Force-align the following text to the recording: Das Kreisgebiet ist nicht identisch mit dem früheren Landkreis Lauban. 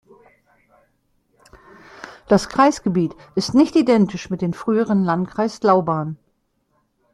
Das 2.27 2.49
Kreisgebiet 2.49 3.13
ist 3.35 3.53
nicht 3.53 3.75
identisch 3.75 4.31
mit 4.31 4.41
dem 4.41 4.53
früheren 4.53 5.03
Landkreis 5.03 5.61
Lauban. 5.61 6.17